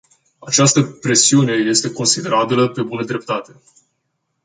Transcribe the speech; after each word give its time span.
Această 0.39 0.81
presiune 0.83 1.51
este 1.53 1.91
considerabilă, 1.91 2.69
pe 2.69 2.81
bună 2.83 3.05
dreptate. 3.05 3.55